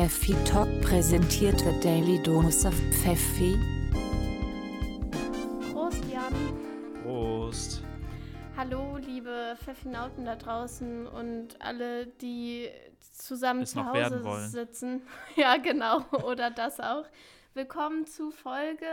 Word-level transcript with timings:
Pfeffi 0.00 0.32
Talk 0.46 0.66
präsentiert 0.80 1.62
wird 1.62 1.84
Daily 1.84 2.22
Dose 2.22 2.66
of 2.66 2.74
Pfeffi. 3.02 3.54
Prost, 5.74 6.02
Jan. 6.10 6.34
Prost. 7.02 7.82
Hallo, 8.56 8.96
liebe 8.96 9.58
Pfeffinauten 9.62 10.24
da 10.24 10.36
draußen 10.36 11.06
und 11.06 11.60
alle, 11.60 12.06
die 12.06 12.70
zusammen 13.12 13.60
Es 13.60 13.72
zu 13.72 13.84
Hause 13.84 14.48
sitzen. 14.48 15.02
Ja, 15.36 15.58
genau. 15.58 16.00
Oder 16.24 16.50
das 16.50 16.80
auch. 16.80 17.04
Willkommen 17.52 18.06
zu 18.06 18.30
Folge 18.30 18.86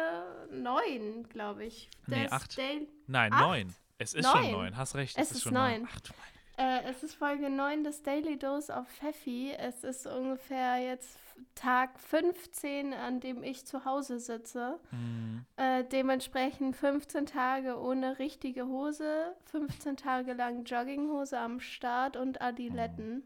9, 0.51 1.29
glaube 1.29 1.63
ich. 1.63 1.89
Nee, 2.07 2.23
des 2.23 2.33
acht. 2.33 2.57
Daily- 2.57 2.89
Nein, 3.07 3.31
Acht? 3.31 3.41
neun. 3.43 3.75
Es 3.97 4.13
ist 4.13 4.25
Neun. 4.25 4.43
schon 4.43 4.51
neun, 4.51 4.75
hast 4.75 4.95
recht. 4.95 5.17
Es 5.17 5.31
ist 5.31 5.43
schon 5.43 5.53
neun. 5.53 5.87
Ach, 5.89 6.01
du 6.01 6.11
meine 6.17 6.36
Äh, 6.57 6.89
es 6.89 7.03
ist 7.03 7.13
Folge 7.15 7.49
9 7.49 7.83
des 7.83 8.01
Daily 8.01 8.37
Dose 8.37 8.75
auf 8.75 8.87
Pfeffi. 8.87 9.53
Es 9.57 9.83
ist 9.83 10.07
ungefähr 10.07 10.79
jetzt 10.79 11.19
Tag 11.53 11.99
15, 11.99 12.93
an 12.95 13.19
dem 13.19 13.43
ich 13.43 13.65
zu 13.65 13.85
Hause 13.85 14.19
sitze. 14.19 14.79
Mhm. 14.91 15.45
Äh, 15.55 15.83
dementsprechend 15.83 16.75
15 16.75 17.27
Tage 17.27 17.79
ohne 17.79 18.17
richtige 18.17 18.65
Hose, 18.65 19.35
15 19.51 19.97
Tage 19.97 20.33
lang 20.33 20.63
Jogginghose 20.65 21.37
am 21.37 21.59
Start 21.59 22.17
und 22.17 22.41
Adiletten. 22.41 23.21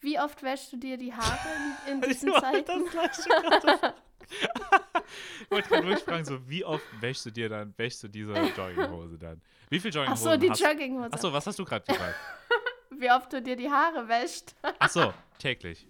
Wie 0.00 0.20
oft 0.20 0.42
wäschst 0.44 0.72
du 0.72 0.76
dir 0.76 0.98
die 0.98 1.14
Haare 1.14 1.48
in, 1.88 1.94
in 1.94 2.00
diesen 2.08 2.28
Ich 2.28 2.34
wollte 2.34 2.64
Zeiten? 2.64 2.84
das. 2.92 3.92
Ich 5.42 5.50
wollte 5.52 5.68
gerade 5.68 5.86
wirklich 5.86 6.04
fragen, 6.04 6.24
so, 6.24 6.48
wie 6.48 6.64
oft 6.64 6.84
wäschst 7.00 7.26
du 7.26 7.30
dir 7.30 7.48
dann, 7.48 7.72
wäschst 7.76 8.02
du 8.02 8.08
diese 8.08 8.32
Jogginghose 8.56 9.16
dann? 9.18 9.40
Wie 9.68 9.78
viel 9.78 9.90
Ach 9.92 9.94
Jogginghosen 9.94 10.32
so, 10.32 10.36
die 10.36 10.50
hast 10.50 10.60
Jogginghose. 10.60 11.10
Ach 11.12 11.18
so, 11.18 11.32
was 11.32 11.46
hast 11.46 11.58
du 11.60 11.64
gerade 11.64 11.84
gesagt? 11.86 12.14
Wie 12.98 13.10
oft 13.10 13.32
du 13.32 13.42
dir 13.42 13.56
die 13.56 13.70
Haare 13.70 14.08
wäscht? 14.08 14.54
Ach 14.78 14.88
so, 14.90 15.12
täglich. 15.38 15.86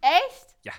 Echt? 0.00 0.46
Ja. 0.62 0.72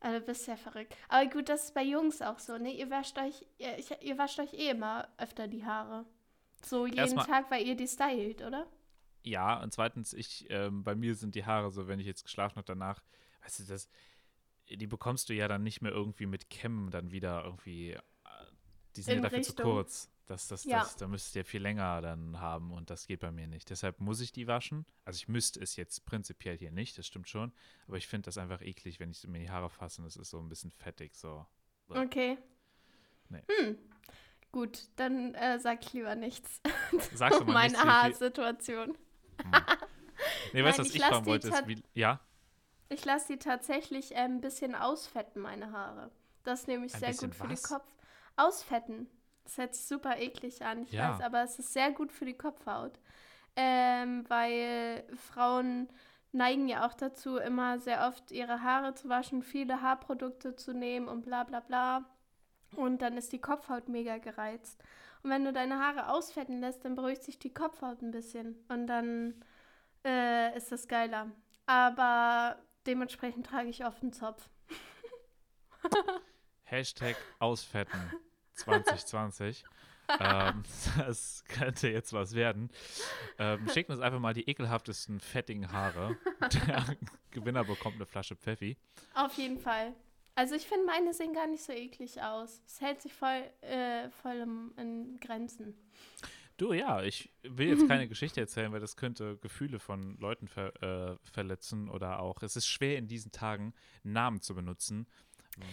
Also, 0.00 0.20
du 0.20 0.26
bist 0.26 0.46
ja 0.46 0.56
verrückt. 0.56 0.94
Aber 1.08 1.28
gut, 1.30 1.48
das 1.48 1.64
ist 1.64 1.74
bei 1.74 1.82
Jungs 1.82 2.22
auch 2.22 2.38
so, 2.38 2.58
ne? 2.58 2.72
Ihr 2.72 2.90
wascht 2.90 3.18
euch, 3.18 3.46
ihr, 3.58 3.76
ihr 4.02 4.18
wascht 4.18 4.38
euch 4.38 4.52
eh 4.54 4.70
immer 4.70 5.08
öfter 5.18 5.48
die 5.48 5.64
Haare. 5.64 6.04
So 6.64 6.86
jeden 6.86 6.98
Erstmal- 6.98 7.26
Tag, 7.26 7.50
weil 7.50 7.66
ihr 7.66 7.76
die 7.76 7.86
stylt, 7.88 8.42
oder? 8.42 8.66
Ja, 9.22 9.60
und 9.62 9.72
zweitens, 9.72 10.12
ich, 10.12 10.46
ähm, 10.50 10.84
bei 10.84 10.94
mir 10.94 11.14
sind 11.16 11.34
die 11.34 11.44
Haare 11.44 11.70
so, 11.72 11.88
wenn 11.88 11.98
ich 11.98 12.06
jetzt 12.06 12.22
geschlafen 12.24 12.56
habe 12.56 12.66
danach, 12.66 13.02
weißt 13.42 13.60
du, 13.60 13.64
das, 13.64 13.88
die 14.68 14.86
bekommst 14.86 15.28
du 15.28 15.34
ja 15.34 15.48
dann 15.48 15.62
nicht 15.64 15.80
mehr 15.82 15.92
irgendwie 15.92 16.26
mit 16.26 16.48
Kämmen 16.48 16.90
dann 16.90 17.10
wieder 17.10 17.42
irgendwie, 17.44 17.90
äh, 17.90 18.00
die 18.94 19.02
sind 19.02 19.14
In 19.14 19.18
ja 19.18 19.22
dafür 19.24 19.42
zu 19.42 19.50
Richtung. 19.52 19.64
kurz. 19.72 20.10
Das, 20.26 20.48
das, 20.48 20.64
Ja. 20.64 20.80
das, 20.80 20.96
da 20.96 21.06
müsst 21.06 21.36
ihr 21.36 21.44
viel 21.44 21.62
länger 21.62 22.00
dann 22.00 22.40
haben 22.40 22.72
und 22.72 22.90
das 22.90 23.06
geht 23.06 23.20
bei 23.20 23.30
mir 23.30 23.46
nicht. 23.46 23.70
Deshalb 23.70 24.00
muss 24.00 24.20
ich 24.20 24.32
die 24.32 24.46
waschen. 24.48 24.84
Also 25.04 25.16
ich 25.18 25.28
müsste 25.28 25.60
es 25.60 25.76
jetzt 25.76 26.04
prinzipiell 26.04 26.58
hier 26.58 26.72
nicht, 26.72 26.98
das 26.98 27.06
stimmt 27.06 27.28
schon. 27.28 27.52
Aber 27.86 27.96
ich 27.96 28.08
finde 28.08 28.26
das 28.26 28.36
einfach 28.36 28.60
eklig, 28.60 28.98
wenn 28.98 29.10
ich 29.12 29.24
mir 29.28 29.38
die 29.38 29.50
Haare 29.50 29.70
fasse 29.70 30.00
und 30.02 30.08
es 30.08 30.16
ist 30.16 30.30
so 30.30 30.40
ein 30.40 30.48
bisschen 30.48 30.72
fettig. 30.72 31.14
So. 31.14 31.46
Okay. 31.88 32.38
Nee. 33.28 33.42
Hm. 33.48 33.78
Gut, 34.50 34.88
dann 34.96 35.34
äh, 35.34 35.58
sag 35.60 35.84
ich 35.84 35.92
lieber 35.92 36.14
nichts. 36.16 36.60
Sagst 37.14 37.40
du 37.40 37.44
mal 37.44 37.52
Meine 37.52 37.68
nichts, 37.72 37.78
wie 37.78 37.88
viel- 37.88 37.92
Haarsituation. 37.92 38.98
Nee, 40.52 40.64
weißt 40.64 40.78
du, 40.78 40.82
was 40.82 40.88
ich 40.90 40.96
ich 40.96 41.04
fragen 41.04 41.26
wollte? 41.26 41.48
Ist, 41.48 41.68
wie, 41.68 41.82
ja? 41.94 42.20
Ich 42.88 43.04
lasse 43.04 43.32
die 43.32 43.38
tatsächlich 43.38 44.12
äh, 44.12 44.18
ein 44.18 44.40
bisschen 44.40 44.74
ausfetten, 44.74 45.42
meine 45.42 45.72
Haare. 45.72 46.10
Das 46.44 46.60
ist 46.60 46.68
nämlich 46.68 46.94
Ein 46.94 47.00
sehr 47.00 47.14
gut 47.14 47.34
für 47.34 47.48
was? 47.50 47.60
den 47.62 47.68
Kopf. 47.68 47.94
Ausfetten. 48.36 49.08
Das 49.46 49.58
hört 49.58 49.74
sich 49.74 49.84
super 49.86 50.18
eklig 50.18 50.62
an, 50.64 50.82
ich 50.82 50.92
Ja. 50.92 51.12
weiß, 51.14 51.20
aber 51.22 51.42
es 51.44 51.58
ist 51.58 51.72
sehr 51.72 51.92
gut 51.92 52.12
für 52.12 52.24
die 52.24 52.36
Kopfhaut. 52.36 52.98
Ähm, 53.54 54.24
weil 54.28 55.04
Frauen 55.16 55.88
neigen 56.32 56.68
ja 56.68 56.84
auch 56.86 56.94
dazu, 56.94 57.36
immer 57.36 57.78
sehr 57.78 58.06
oft 58.08 58.32
ihre 58.32 58.62
Haare 58.62 58.94
zu 58.94 59.08
waschen, 59.08 59.42
viele 59.42 59.80
Haarprodukte 59.82 60.56
zu 60.56 60.74
nehmen 60.74 61.06
und 61.08 61.22
bla 61.22 61.44
bla 61.44 61.60
bla. 61.60 62.04
Und 62.74 63.00
dann 63.02 63.16
ist 63.16 63.32
die 63.32 63.40
Kopfhaut 63.40 63.88
mega 63.88 64.18
gereizt. 64.18 64.82
Und 65.22 65.30
wenn 65.30 65.44
du 65.44 65.52
deine 65.52 65.78
Haare 65.78 66.10
ausfetten 66.10 66.60
lässt, 66.60 66.84
dann 66.84 66.96
beruhigt 66.96 67.22
sich 67.22 67.38
die 67.38 67.54
Kopfhaut 67.54 68.02
ein 68.02 68.10
bisschen. 68.10 68.56
Und 68.68 68.88
dann 68.88 69.42
äh, 70.04 70.56
ist 70.56 70.72
das 70.72 70.88
geiler. 70.88 71.30
Aber 71.66 72.58
dementsprechend 72.86 73.46
trage 73.46 73.68
ich 73.68 73.84
oft 73.86 74.02
einen 74.02 74.12
Zopf. 74.12 74.50
Hashtag 76.64 77.16
Ausfetten 77.38 78.12
2020. 78.56 79.64
ähm, 80.20 80.62
das 80.98 81.44
könnte 81.48 81.88
jetzt 81.88 82.12
was 82.12 82.34
werden. 82.34 82.70
Ähm, 83.38 83.68
schickt 83.72 83.90
uns 83.90 84.00
einfach 84.00 84.20
mal 84.20 84.34
die 84.34 84.48
ekelhaftesten 84.48 85.20
fettigen 85.20 85.72
Haare. 85.72 86.16
Der 86.66 86.96
Gewinner 87.30 87.64
bekommt 87.64 87.96
eine 87.96 88.06
Flasche 88.06 88.36
Pfeffi. 88.36 88.76
Auf 89.14 89.34
jeden 89.34 89.58
Fall. 89.58 89.94
Also 90.34 90.54
ich 90.54 90.66
finde, 90.66 90.84
meine 90.86 91.14
sehen 91.14 91.32
gar 91.32 91.46
nicht 91.46 91.62
so 91.62 91.72
eklig 91.72 92.20
aus. 92.22 92.60
Es 92.66 92.80
hält 92.80 93.00
sich 93.00 93.12
voll, 93.12 93.42
äh, 93.62 94.10
voll 94.22 94.36
im, 94.36 94.72
in 94.76 95.18
Grenzen. 95.18 95.74
Du, 96.58 96.72
ja, 96.72 97.02
ich 97.02 97.30
will 97.42 97.68
jetzt 97.68 97.86
keine 97.86 98.08
Geschichte 98.08 98.40
erzählen, 98.40 98.72
weil 98.72 98.80
das 98.80 98.96
könnte 98.96 99.36
Gefühle 99.38 99.78
von 99.78 100.16
Leuten 100.18 100.48
ver 100.48 100.72
äh, 100.82 101.16
verletzen 101.22 101.90
oder 101.90 102.20
auch, 102.20 102.42
es 102.42 102.56
ist 102.56 102.66
schwer 102.66 102.96
in 102.96 103.08
diesen 103.08 103.30
Tagen 103.30 103.74
Namen 104.02 104.40
zu 104.40 104.54
benutzen 104.54 105.06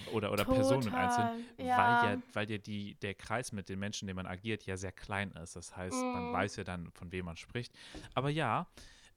oder, 0.08 0.32
oder 0.32 0.46
Personen 0.46 0.94
einzeln, 0.94 1.30
ja. 1.58 1.78
weil 1.78 2.04
ja, 2.04 2.18
weil 2.34 2.50
ja 2.52 2.58
die, 2.58 2.96
der 2.96 3.14
Kreis 3.16 3.52
mit 3.52 3.70
den 3.70 3.80
Menschen, 3.80 4.08
den 4.08 4.16
man 4.16 4.26
agiert, 4.26 4.66
ja 4.66 4.78
sehr 4.78 4.92
klein 4.92 5.32
ist. 5.32 5.56
Das 5.56 5.76
heißt, 5.76 6.04
man 6.14 6.26
Mhm. 6.30 6.34
weiß 6.34 6.56
ja 6.58 6.64
dann, 6.64 6.92
von 6.92 7.12
wem 7.12 7.26
man 7.26 7.38
spricht. 7.38 7.74
Aber 8.14 8.30
ja, 8.30 8.68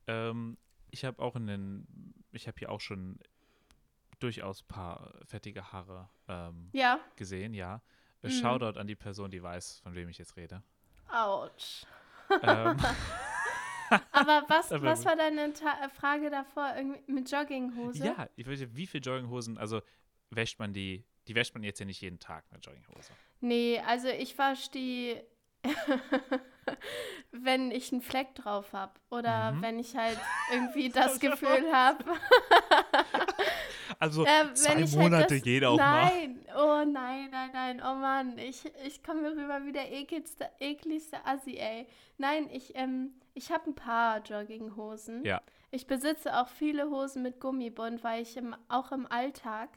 ähm, 0.07 0.57
ich 0.91 1.05
habe 1.05 1.23
auch 1.23 1.37
in 1.37 1.47
den, 1.47 2.15
ich 2.33 2.47
habe 2.49 2.59
hier 2.59 2.71
auch 2.71 2.81
schon 2.81 3.19
durchaus 4.19 4.63
ein 4.63 4.69
paar 4.69 5.15
fettige 5.27 5.73
Haare 5.73 6.09
ähm, 6.29 6.71
Ja, 6.73 7.01
gesehen, 7.17 7.55
ja. 7.55 7.83
Mhm. 8.23 8.31
Shoutout 8.31 8.79
an 8.79 8.87
die 8.87 8.97
Person, 8.97 9.31
die 9.31 9.43
weiß, 9.43 9.81
von 9.81 9.95
wem 9.95 10.09
ich 10.09 10.19
jetzt 10.19 10.37
rede. 10.37 10.63
ouch. 11.13 11.87
ähm, 12.43 12.77
Aber 14.11 14.45
was, 14.49 14.71
was 14.73 15.05
war 15.05 15.15
deine 15.15 15.53
Ta 15.53 15.85
äh, 15.85 15.89
Frage 15.89 16.29
davor 16.29 16.73
irgendwie 16.77 17.13
mit 17.13 17.31
Jogginghose? 17.31 18.05
Ja, 18.05 18.29
ich 18.35 18.47
weiß 18.49 18.59
nicht, 18.59 18.75
wie 18.75 18.87
viele 18.87 19.03
Jogginghosen, 19.03 19.59
also 19.59 19.81
wäscht 20.37 20.59
man 20.59 20.73
die, 20.73 21.05
die 21.29 21.35
wäscht 21.35 21.55
man 21.55 21.63
jetzt 21.65 21.81
ja 21.81 21.87
nicht 21.87 22.01
jeden 22.01 22.19
Tag, 22.21 22.45
eine 22.51 22.61
Jogginghose. 22.61 23.13
Nee, 23.41 23.81
also 23.87 24.09
ich 24.09 24.37
wasche 24.39 24.71
die, 24.71 25.17
wenn 27.33 27.71
ich 27.71 27.93
einen 27.93 28.03
Fleck 28.03 28.35
drauf 28.35 28.73
habe. 28.73 28.93
Oder 29.11 29.53
Mhm. 29.53 29.63
wenn 29.63 29.79
ich 29.79 29.97
halt 29.97 30.19
irgendwie 30.53 30.89
das 30.89 31.19
Gefühl 31.21 31.73
habe. 31.73 32.05
Also 33.99 34.25
Äh, 34.27 34.53
zwei 34.55 34.75
halt 34.75 34.93
Monate 34.97 35.35
das, 35.37 35.43
geht 35.43 35.65
auch 35.65 35.79
mal. 35.79 36.05
Nein, 36.05 36.45
oh 36.55 36.85
nein, 36.85 37.29
nein, 37.31 37.51
nein, 37.53 37.81
oh 37.81 37.95
Mann, 37.95 38.37
ich, 38.37 38.63
ich 38.85 39.03
komme 39.03 39.23
mir 39.23 39.31
rüber 39.31 39.65
wie 39.65 39.73
der 39.73 39.91
ekelste, 39.91 40.51
ekligste 40.59 41.25
Assi, 41.25 41.57
ey. 41.57 41.87
Nein, 42.19 42.49
ich, 42.53 42.75
ähm, 42.75 43.15
ich 43.33 43.51
habe 43.53 43.71
ein 43.71 43.75
paar 43.75 44.19
Jogginghosen. 44.23 45.25
Ja. 45.25 45.41
Ich 45.71 45.87
besitze 45.87 46.37
auch 46.39 46.49
viele 46.49 46.91
Hosen 46.91 47.23
mit 47.23 47.41
Gummibund, 47.41 48.03
weil 48.05 48.23
ich 48.23 48.37
im, 48.37 48.55
auch 48.69 48.93
im 48.93 49.07
Alltag 49.07 49.71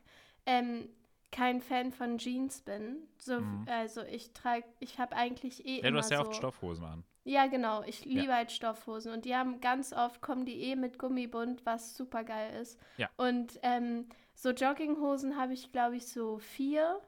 ähm, 0.45 0.89
kein 1.31 1.61
Fan 1.61 1.91
von 1.91 2.17
Jeans 2.17 2.61
bin. 2.61 3.07
So, 3.19 3.39
Mhm. 3.39 3.65
Also 3.69 4.01
ich 4.03 4.33
trage, 4.33 4.65
ich 4.79 4.97
habe 4.99 5.15
eigentlich 5.15 5.65
eh 5.65 5.77
Ja, 5.77 5.81
du 5.83 5.87
immer 5.89 5.99
hast 5.99 6.09
ja 6.11 6.17
so. 6.17 6.23
oft 6.23 6.35
Stoffhosen 6.35 6.85
an. 6.85 7.03
Ja, 7.23 7.45
genau. 7.47 7.83
Ich 7.83 8.05
liebe 8.05 8.33
halt 8.33 8.51
Stoffhosen. 8.51 9.11
Und 9.13 9.25
die 9.25 9.35
haben 9.35 9.61
ganz 9.61 9.93
oft, 9.93 10.21
kommen 10.21 10.45
die 10.45 10.61
eh 10.63 10.75
mit 10.75 10.97
Gummibund, 10.97 11.63
was 11.65 11.95
super 11.95 12.23
geil 12.23 12.59
ist. 12.59 12.79
Ja. 12.97 13.09
Und 13.17 13.59
ähm, 13.61 14.07
so 14.33 14.49
Jogginghosen 14.49 15.37
habe 15.37 15.53
ich, 15.53 15.71
glaube 15.71 15.97
ich, 15.97 16.07
so 16.07 16.39
vier. 16.39 16.99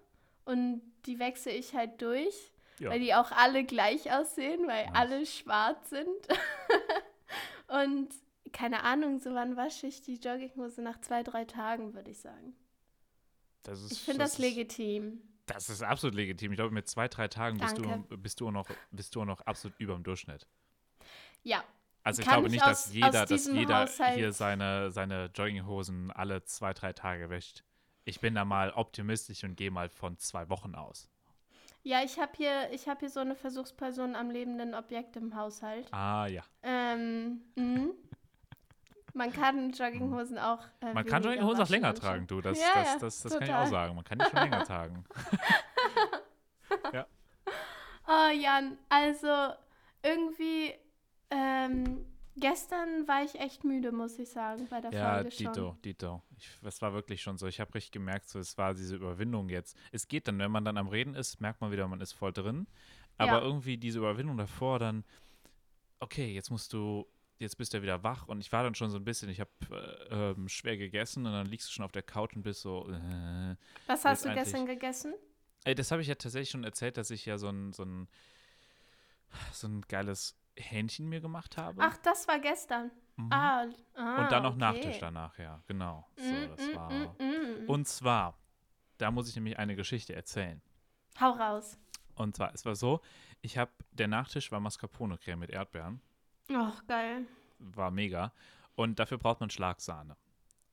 Und 0.46 0.81
die 1.08 1.18
wechsle 1.18 1.53
ich 1.53 1.74
halt 1.74 2.00
durch, 2.03 2.52
Ja. 2.78 2.91
weil 2.91 3.00
die 3.00 3.16
auch 3.16 3.31
alle 3.31 3.64
gleich 3.64 4.12
aussehen, 4.14 4.68
weil 4.68 4.86
Nice. 4.86 4.94
alle 4.96 5.25
schwarz 5.25 5.90
sind. 5.90 6.28
Und 7.68 8.09
keine 8.52 8.84
Ahnung, 8.84 9.20
so 9.20 9.34
wann 9.34 9.56
wasche 9.56 9.88
ich 9.88 10.02
die 10.02 10.16
Jogginghose? 10.16 10.82
Nach 10.82 11.00
zwei, 11.00 11.23
drei 11.23 11.46
Tagen, 11.46 11.94
würde 11.94 12.11
ich 12.11 12.20
sagen. 12.20 12.53
Das 13.63 13.81
ist, 13.81 13.91
Ich 13.91 14.02
finde 14.02 14.19
das, 14.19 14.34
ist- 14.34 14.40
legitim. 14.40 15.22
Das 15.46 15.69
ist 15.69 15.81
absolut 15.84 16.16
legitim. 16.16 16.52
Ich 16.52 16.58
glaube, 16.58 16.73
mit 16.73 16.87
zwei, 16.87 17.08
drei 17.08 17.28
Tagen 17.28 17.58
bist 17.58 17.78
du, 17.78 17.84
bist, 18.17 18.40
du 18.40 18.52
noch, 18.52 18.67
bist 18.91 19.16
du 19.16 19.25
noch 19.25 19.41
absolut 19.41 19.78
über 19.79 19.96
dem 19.96 20.03
Durchschnitt. 20.03 20.47
Ja, 21.43 21.63
Also 22.03 22.22
ich 22.22 22.28
Kann 22.28 22.35
glaube 22.35 22.47
ich 22.47 22.53
nicht, 22.53 22.63
aus- 22.63 22.85
dass 22.85 22.93
jeder, 22.93 23.25
dass 23.25 23.46
jeder 23.47 23.81
Haushalt- 23.84 24.16
hier 24.16 24.31
seine, 24.34 24.91
seine 24.91 25.29
Jogginghosen 25.35 26.09
alle 26.11 26.43
zwei, 26.46 26.73
drei 26.73 26.93
Tage 26.93 27.29
wäscht. 27.29 27.63
Ich 28.05 28.19
bin 28.19 28.34
da 28.34 28.46
mal 28.46 28.72
optimistisch 28.72 29.43
und 29.43 29.55
gehe 29.55 29.69
mal 29.72 29.90
von 29.90 30.17
zwei 30.17 30.49
Wochen 30.49 30.73
aus. 30.75 31.07
ja, 31.84 32.03
ich 32.03 32.17
habe 32.19 32.31
hier, 32.37 32.72
ich 32.72 32.87
hab 32.87 32.99
hier 32.99 33.09
so 33.09 33.19
eine 33.19 33.35
Versuchsperson 33.35 34.16
am 34.16 34.29
lebenden 34.31 34.73
Objekt 34.75 35.16
im 35.16 35.35
Haushalt. 35.35 35.91
Ah 35.91 36.28
ja. 36.28 36.43
Ähm, 36.64 37.41
mhm. 37.55 37.91
Man 39.13 39.31
kann 39.34 39.72
Jogginghosen 39.72 40.37
auch. 40.37 40.59
Äh, 40.81 40.93
Man 40.93 41.05
kann 41.05 41.23
Jogginghosen 41.23 41.61
auch 41.61 41.69
länger 41.69 41.93
tragen, 41.93 42.28
du. 42.28 42.41
Das, 42.41 42.59
Ja, 42.59 42.66
das, 42.75 42.93
ja, 42.93 42.99
das, 42.99 43.22
das 43.22 43.34
kann 43.34 43.43
ich 43.43 43.53
auch 43.53 43.67
sagen. 43.67 43.96
Man 43.96 44.03
kann 44.03 44.19
die 44.19 44.25
schon 44.25 44.40
länger 44.40 44.63
tragen. 44.66 45.03
Oh, 48.08 48.29
Jan, 48.34 48.78
also 48.90 49.53
irgendwie 50.03 50.73
ähm, 51.29 52.05
Gestern 52.37 53.08
war 53.09 53.23
ich 53.23 53.40
echt 53.40 53.66
müde, 53.66 53.91
muss 53.91 54.17
ich 54.17 54.29
sagen, 54.29 54.66
bei 54.69 54.79
der 54.79 54.91
Ja, 54.93 55.16
Folge 55.16 55.31
schon. 55.31 55.53
Dito, 55.53 55.78
Dito. 55.84 56.22
Ich, 56.37 56.47
das 56.61 56.81
war 56.81 56.93
wirklich 56.93 57.22
schon 57.22 57.37
so. 57.37 57.46
Ich 57.47 57.59
habe 57.59 57.73
richtig 57.75 57.91
gemerkt, 57.91 58.29
so, 58.29 58.40
es 58.40 58.57
war 58.57 58.73
diese 58.73 58.96
Überwindung 58.96 59.49
jetzt. 59.49 59.78
Es 59.91 60.07
geht 60.07 60.28
dann, 60.28 60.40
wenn 60.40 60.49
man 60.49 60.64
dann 60.64 60.78
am 60.78 60.87
Reden 60.87 61.14
ist, 61.14 61.41
merkt 61.41 61.59
man 61.59 61.72
wieder, 61.72 61.87
man 61.90 61.99
ist 61.99 62.14
voll 62.14 62.31
drin. 62.31 62.67
Aber 63.17 63.34
Ja. 63.34 63.41
irgendwie 63.41 63.78
diese 63.78 63.99
Überwindung 63.99 64.37
davor, 64.37 64.79
dann, 64.79 65.03
okay, 65.99 66.34
jetzt 66.34 66.49
musst 66.52 66.72
du, 66.72 67.05
jetzt 67.41 67.58
bist 67.58 67.73
du 67.73 67.82
wieder 67.82 68.03
wach. 68.03 68.28
Und 68.28 68.40
ich 68.40 68.52
war 68.52 68.64
dann 68.64 68.76
schon 68.76 68.90
so 68.90 68.97
ein 68.97 69.03
bisschen, 69.03 69.29
ich 69.29 69.40
habe 69.40 69.49
äh, 70.09 70.32
ähm, 70.32 70.47
schwer 70.47 70.78
gegessen 70.78 71.26
und 71.26 71.32
dann 71.34 71.47
liegst 71.47 71.67
du 71.67 71.72
schon 71.73 71.84
auf 71.84 71.91
der 71.91 72.03
Couch 72.03 72.35
und 72.35 72.43
bist 72.43 72.61
so, 72.61 72.88
äh. 72.90 73.55
Was 73.88 74.05
hast 74.05 74.26
du 74.26 74.34
gestern 74.34 74.66
gegessen? 74.66 75.14
Ey, 75.64 75.76
das 75.76 75.91
habe 75.91 76.02
ich 76.02 76.08
ja 76.08 76.16
tatsächlich 76.16 76.49
schon 76.49 76.64
erzählt, 76.64 76.97
dass 76.97 77.11
ich 77.11 77.26
ja 77.26 77.38
so 77.38 77.49
ein, 77.49 77.73
so 77.73 77.84
ein, 77.84 78.08
so 79.52 79.67
ein 79.67 79.82
geiles 79.82 80.35
Hähnchen 80.55 81.08
mir 81.09 81.22
gemacht 81.22 81.58
habe. 81.58 81.82
Ach, 81.82 81.97
das 81.97 82.28
war 82.28 82.40
gestern. 82.40 82.91
Mhm. 83.16 83.32
Ah, 83.32 83.66
ah, 83.96 84.23
und 84.23 84.32
dann 84.32 84.43
noch 84.43 84.52
okay. 84.52 84.59
Nachtisch 84.59 84.99
danach, 84.99 85.38
ja, 85.38 85.61
genau. 85.67 86.08
So, 86.16 86.23
Mm, 86.23 86.49
das 86.55 86.67
mm, 86.67 86.76
war. 86.76 86.91
mm, 86.91 87.66
mm. 87.66 87.70
Und 87.70 87.88
zwar, 87.88 88.38
da 88.97 89.11
muss 89.11 89.29
ich 89.29 89.35
nämlich 89.35 89.58
eine 89.59 89.76
Geschichte 89.76 90.14
erzählen. 90.14 90.61
Hau 91.20 91.32
raus. 91.32 91.78
Und 92.16 92.35
zwar, 92.35 92.53
es 92.53 92.66
war 92.66 92.76
so, 92.76 93.02
ich 93.41 93.58
habe, 93.58 93.72
der 93.91 94.08
Nachtisch 94.08 94.52
war 94.52 94.59
Mascarpone-Creme 94.59 95.40
mit 95.40 95.49
Erdbeeren. 95.49 96.02
Oh, 96.53 96.72
geil. 96.88 97.26
War 97.59 97.92
mega. 97.92 98.32
Und 98.76 99.00
dafür 99.00 99.18
braucht 99.18 99.40
man 99.40 99.50
Schlagsahne. 99.50 100.16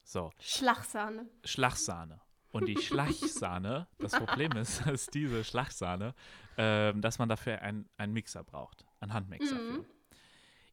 So, 0.03 0.33
Schlagsahne. 0.41 1.27
Schlagsahne. 1.45 2.21
Und 2.51 2.67
die 2.67 2.79
Schlachsahne, 2.81 3.87
das 3.99 4.13
Problem 4.13 4.53
ist, 4.53 4.81
dass 4.87 5.07
diese 5.09 5.45
Schlagsahne, 5.45 6.15
ähm, 6.57 7.03
dass 7.03 7.19
man 7.19 7.29
dafür 7.29 7.61
einen 7.61 8.13
Mixer 8.13 8.43
braucht. 8.43 8.87
Einen 9.01 9.13
Handmixer 9.13 9.55
Mhm. 9.55 9.85
für. 9.85 9.85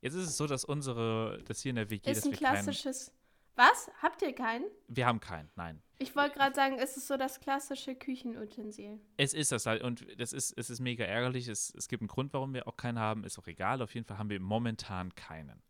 Jetzt 0.02 0.14
ist 0.14 0.30
es 0.30 0.38
so, 0.38 0.48
dass 0.48 0.64
unsere, 0.64 1.42
das 1.46 1.62
hier 1.62 1.72
in 1.72 1.76
der 1.76 1.90
WG, 1.90 2.12
Ist 2.12 2.26
ein 2.26 2.32
wir 2.32 2.38
keinen, 2.40 2.64
klassisches. 2.64 3.12
Was? 3.56 3.90
Habt 4.02 4.22
ihr 4.22 4.34
keinen? 4.34 4.66
wir 4.88 5.06
haben 5.06 5.20
keinen, 5.20 5.50
nein. 5.56 5.82
Ich 5.98 6.14
wollte 6.16 6.38
gerade 6.38 6.54
sagen, 6.54 6.78
es 6.78 6.98
ist 6.98 7.08
so 7.08 7.16
das 7.16 7.40
klassische 7.40 7.96
Küchenutensil. 7.96 9.00
Es 9.16 9.34
ist 9.34 9.54
das 9.54 9.66
halt 9.66 9.82
und 9.82 10.06
das 10.20 10.34
ist, 10.34 10.52
es 10.58 10.70
ist 10.70 10.82
mega 10.82 11.06
ärgerlich. 11.06 11.48
Es, 11.48 11.74
es 11.74 11.88
gibt 11.88 12.02
einen 12.02 12.10
Grund, 12.10 12.34
warum 12.34 12.54
wir 12.54 12.68
auch 12.68 12.76
keinen 12.76 13.00
haben, 13.00 13.24
ist 13.24 13.40
auch 13.40 13.48
egal. 13.48 13.82
Auf 13.82 13.94
jeden 13.94 14.06
Fall 14.06 14.18
haben 14.18 14.30
wir 14.30 14.42
momentan 14.42 15.16
keinen. 15.16 15.62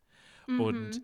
Mhm. 0.48 0.60
Und 0.60 1.02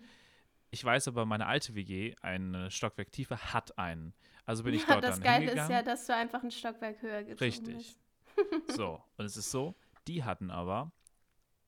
ich 0.72 0.84
weiß 0.84 1.08
aber, 1.10 1.26
meine 1.26 1.46
alte 1.46 1.76
WG, 1.76 2.16
eine 2.22 2.72
Stockwerk 2.72 3.12
tiefer, 3.12 3.54
hat 3.54 3.78
einen. 3.78 4.14
Also 4.46 4.64
bin 4.64 4.74
ich 4.74 4.82
ja, 4.88 4.94
dort 4.94 5.04
das 5.04 5.16
dann 5.16 5.24
Geile 5.24 5.46
ist 5.46 5.50
hingegangen. 5.52 5.72
ja, 5.72 5.84
dass 5.84 6.08
du 6.08 6.16
einfach 6.16 6.42
ein 6.42 6.52
Stockwerk 6.52 7.02
höher 7.02 7.24
gezogen 7.24 7.44
Richtig. 7.44 7.78
bist. 7.78 8.00
So, 8.68 9.04
und 9.18 9.26
es 9.26 9.36
ist 9.36 9.52
so, 9.52 9.76
die 10.08 10.24
hatten 10.24 10.50
aber 10.50 10.92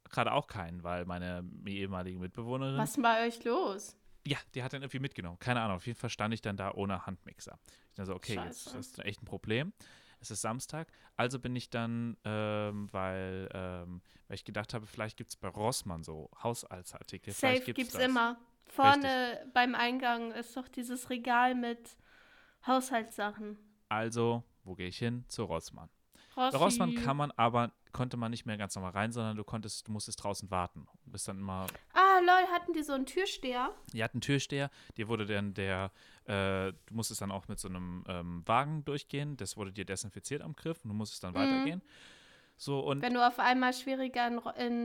gerade 0.09 0.31
auch 0.31 0.47
keinen, 0.47 0.81
weil 0.83 1.03
meine 1.05 1.43
ehemalige 1.67 2.17
Mitbewohnerin, 2.17 2.77
Was 2.77 2.91
ist 2.91 3.03
bei 3.03 3.27
euch 3.27 3.43
los? 3.43 3.97
Ja, 4.25 4.37
die 4.55 4.63
hat 4.63 4.73
dann 4.73 4.81
irgendwie 4.81 4.99
mitgenommen. 4.99 5.37
Keine 5.39 5.61
Ahnung, 5.61 5.77
auf 5.77 5.87
jeden 5.87 5.99
Fall 5.99 6.09
stand 6.09 6.33
ich 6.33 6.41
dann 6.41 6.57
da 6.57 6.71
ohne 6.71 7.05
Handmixer. 7.05 7.57
Ich 7.89 7.95
dachte 7.95 8.07
so, 8.07 8.15
okay, 8.15 8.35
jetzt 8.35 8.65
Scheiße. 8.65 8.77
ist 8.77 8.97
das 8.97 9.05
echt 9.05 9.21
ein 9.21 9.25
Problem. 9.25 9.73
Es 10.19 10.31
ist 10.31 10.41
Samstag, 10.41 10.87
also 11.17 11.37
bin 11.37 11.53
ich 11.53 11.69
dann, 11.69 12.15
ähm, 12.23 12.87
weil, 12.93 13.49
ähm, 13.53 14.01
weil 14.27 14.35
ich 14.35 14.45
gedacht 14.45 14.73
habe, 14.73 14.85
vielleicht 14.85 15.17
gibt 15.17 15.31
es 15.31 15.35
bei 15.35 15.49
Rossmann 15.49 16.03
so 16.03 16.29
Haushaltsartikel. 16.41 17.33
Safe 17.33 17.47
vielleicht 17.47 17.65
gibt's 17.65 17.93
das. 17.93 18.03
immer. 18.03 18.37
Vorne 18.67 19.45
beim 19.53 19.75
Eingang 19.75 20.31
ist 20.31 20.55
doch 20.55 20.69
dieses 20.69 21.09
Regal 21.09 21.55
mit 21.55 21.97
Haushaltssachen. 22.65 23.57
Also, 23.89 24.43
wo 24.63 24.75
gehe 24.75 24.87
ich 24.87 24.97
hin? 24.97 25.25
Zu 25.27 25.43
Rossmann. 25.43 25.89
Bei 26.35 26.45
Rossi. 26.45 26.57
Rossmann 26.57 26.95
kann 26.95 27.17
man 27.17 27.31
aber, 27.31 27.73
konnte 27.93 28.17
man 28.17 28.31
nicht 28.31 28.45
mehr 28.45 28.57
ganz 28.57 28.75
normal 28.75 28.91
rein, 28.91 29.11
sondern 29.11 29.37
du 29.37 29.43
konntest, 29.43 29.87
du 29.87 29.91
musstest 29.91 30.21
draußen 30.23 30.51
warten. 30.51 30.87
Du 31.05 31.11
bist 31.11 31.27
dann 31.27 31.37
immer 31.37 31.67
Ah, 31.93 32.19
lol, 32.19 32.47
hatten 32.51 32.73
die 32.73 32.83
so 32.83 32.93
einen 32.93 33.05
Türsteher? 33.05 33.71
Die 33.93 34.03
hatten 34.03 34.17
einen 34.17 34.21
Türsteher, 34.21 34.69
dir 34.97 35.07
wurde 35.07 35.25
dann 35.25 35.53
der, 35.53 35.91
äh, 36.25 36.73
du 36.87 36.93
musstest 36.93 37.21
dann 37.21 37.31
auch 37.31 37.47
mit 37.47 37.59
so 37.59 37.69
einem 37.69 38.03
ähm, 38.07 38.43
Wagen 38.45 38.83
durchgehen, 38.83 39.37
das 39.37 39.55
wurde 39.57 39.71
dir 39.71 39.85
desinfiziert 39.85 40.41
am 40.41 40.53
Griff 40.53 40.83
und 40.83 40.89
du 40.89 40.95
musstest 40.95 41.23
dann 41.23 41.33
weitergehen. 41.35 41.81
So 42.57 42.79
und 42.81 43.01
Wenn 43.01 43.13
du 43.13 43.25
auf 43.25 43.39
einmal 43.39 43.73
schwieriger 43.73 44.27
in, 44.27 44.39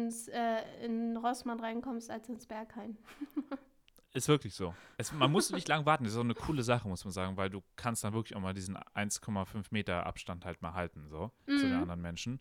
ins, 0.06 0.28
äh, 0.28 0.84
in 0.84 1.16
Rossmann 1.16 1.60
reinkommst 1.60 2.10
als 2.10 2.28
ins 2.28 2.46
Berghain. 2.46 2.96
ist 4.14 4.28
wirklich 4.28 4.54
so. 4.54 4.74
Es, 4.96 5.12
man 5.12 5.30
muss 5.30 5.50
nicht 5.50 5.68
lang 5.68 5.86
warten, 5.86 6.04
das 6.04 6.14
ist 6.14 6.18
auch 6.18 6.24
eine 6.24 6.34
coole 6.34 6.62
Sache, 6.62 6.88
muss 6.88 7.04
man 7.04 7.12
sagen, 7.12 7.36
weil 7.36 7.50
du 7.50 7.62
kannst 7.76 8.02
dann 8.04 8.14
wirklich 8.14 8.36
auch 8.36 8.40
mal 8.40 8.54
diesen 8.54 8.76
1,5 8.76 9.66
Meter 9.70 10.06
Abstand 10.06 10.44
halt 10.44 10.60
mal 10.62 10.74
halten, 10.74 11.08
so, 11.08 11.30
zu 11.46 11.66
den 11.66 11.72
Mhm. 11.74 11.82
anderen 11.82 12.00
Menschen. 12.00 12.40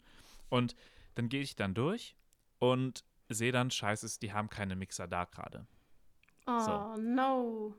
Und 0.49 0.75
dann 1.15 1.29
gehe 1.29 1.41
ich 1.41 1.55
dann 1.55 1.73
durch 1.73 2.15
und 2.59 3.03
sehe 3.29 3.51
dann, 3.51 3.71
scheiße, 3.71 4.19
die 4.19 4.33
haben 4.33 4.49
keine 4.49 4.75
Mixer 4.75 5.07
da 5.07 5.25
gerade. 5.25 5.67
Oh, 6.45 6.59
So. 6.59 6.95
no. 7.01 7.75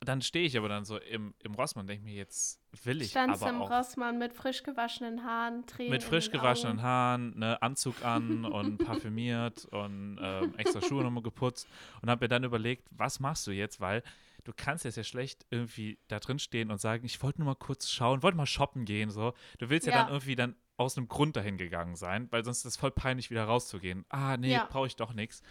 Dann 0.00 0.20
stehe 0.22 0.44
ich 0.46 0.56
aber 0.56 0.68
dann 0.68 0.84
so 0.84 0.98
im, 0.98 1.34
im 1.42 1.54
Rossmann 1.54 1.84
und 1.84 1.88
denke 1.88 2.04
mir, 2.04 2.14
jetzt 2.14 2.60
will 2.84 3.00
ich 3.00 3.10
Standst 3.10 3.42
aber 3.42 3.50
im 3.50 3.62
auch 3.62 3.70
Rossmann 3.70 4.18
mit 4.18 4.34
frisch 4.34 4.62
gewaschenen 4.62 5.24
Haaren, 5.24 5.66
Tränen 5.66 5.90
Mit 5.90 6.02
frisch 6.02 6.30
gewaschenen. 6.30 6.82
Haaren, 6.82 7.36
ne, 7.38 7.60
Anzug 7.62 8.04
an 8.04 8.44
und 8.44 8.78
parfümiert 8.84 9.64
und 9.66 10.18
ähm, 10.20 10.54
extra 10.58 10.82
Schuhe 10.82 11.02
nochmal 11.02 11.22
geputzt 11.22 11.66
und 12.02 12.10
habe 12.10 12.24
mir 12.24 12.28
dann 12.28 12.44
überlegt, 12.44 12.86
was 12.90 13.20
machst 13.20 13.46
du 13.46 13.52
jetzt, 13.52 13.80
weil 13.80 14.02
du 14.44 14.52
kannst 14.54 14.84
jetzt 14.84 14.96
ja 14.96 15.02
schlecht 15.02 15.46
irgendwie 15.50 15.98
da 16.08 16.20
drin 16.20 16.38
stehen 16.38 16.70
und 16.70 16.78
sagen, 16.80 17.04
ich 17.06 17.22
wollte 17.22 17.40
nur 17.40 17.46
mal 17.46 17.54
kurz 17.56 17.90
schauen, 17.90 18.22
wollte 18.22 18.36
mal 18.36 18.46
shoppen 18.46 18.84
gehen, 18.84 19.10
so. 19.10 19.32
Du 19.58 19.70
willst 19.70 19.86
ja, 19.86 19.94
Ja. 19.94 20.02
dann 20.04 20.12
irgendwie 20.12 20.36
dann 20.36 20.56
aus 20.76 20.96
einem 20.96 21.08
Grund 21.08 21.36
dahin 21.36 21.56
gegangen 21.56 21.96
sein, 21.96 22.28
weil 22.30 22.44
sonst 22.44 22.58
ist 22.58 22.64
es 22.66 22.76
voll 22.76 22.90
peinlich, 22.90 23.30
wieder 23.30 23.44
rauszugehen. 23.44 24.04
Ah, 24.08 24.36
nee, 24.36 24.52
Ja. 24.52 24.66
brauche 24.70 24.86
ich 24.86 24.96
doch 24.96 25.12
nichts. 25.14 25.42